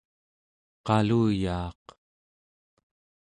[0.85, 1.83] qaluyaaq